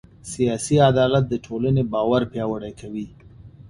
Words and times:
سیاسي 0.33 0.75
عدالت 0.89 1.23
د 1.29 1.33
ټولنې 1.45 1.83
باور 1.93 2.21
پیاوړی 2.31 2.73
کوي 2.81 3.07